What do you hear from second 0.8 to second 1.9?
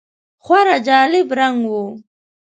جالب رنګ و.